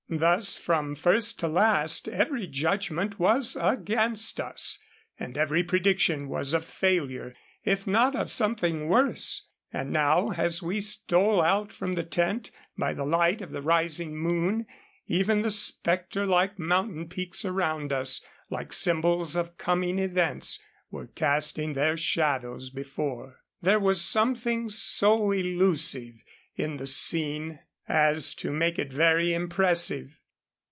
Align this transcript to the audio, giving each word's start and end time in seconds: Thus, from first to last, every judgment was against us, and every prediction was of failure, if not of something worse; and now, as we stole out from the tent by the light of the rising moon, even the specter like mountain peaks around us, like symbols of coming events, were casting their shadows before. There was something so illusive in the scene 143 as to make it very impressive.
Thus, 0.13 0.57
from 0.57 0.95
first 0.95 1.39
to 1.39 1.47
last, 1.47 2.09
every 2.09 2.45
judgment 2.45 3.17
was 3.17 3.55
against 3.57 4.41
us, 4.41 4.77
and 5.17 5.37
every 5.37 5.63
prediction 5.63 6.27
was 6.27 6.53
of 6.53 6.65
failure, 6.65 7.33
if 7.63 7.87
not 7.87 8.13
of 8.13 8.29
something 8.29 8.89
worse; 8.89 9.47
and 9.71 9.89
now, 9.93 10.31
as 10.31 10.61
we 10.61 10.81
stole 10.81 11.41
out 11.41 11.71
from 11.71 11.95
the 11.95 12.03
tent 12.03 12.51
by 12.77 12.91
the 12.91 13.05
light 13.05 13.41
of 13.41 13.51
the 13.53 13.61
rising 13.61 14.17
moon, 14.17 14.65
even 15.07 15.43
the 15.43 15.49
specter 15.49 16.25
like 16.25 16.59
mountain 16.59 17.07
peaks 17.07 17.45
around 17.45 17.93
us, 17.93 18.19
like 18.49 18.73
symbols 18.73 19.37
of 19.37 19.57
coming 19.57 19.97
events, 19.97 20.61
were 20.89 21.07
casting 21.07 21.71
their 21.71 21.95
shadows 21.95 22.69
before. 22.69 23.39
There 23.61 23.79
was 23.79 24.01
something 24.01 24.67
so 24.67 25.31
illusive 25.31 26.21
in 26.53 26.75
the 26.75 26.87
scene 26.87 27.47
143 27.59 27.61
as 27.87 28.33
to 28.33 28.51
make 28.51 28.79
it 28.79 28.93
very 28.93 29.33
impressive. 29.33 30.17